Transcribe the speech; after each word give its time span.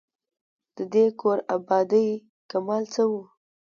د 0.75 0.77
دې 0.93 1.05
کور 1.19 1.37
آبادۍ 1.55 2.09
کمال 2.51 2.83
څه 2.93 3.01
وو. 3.11 3.21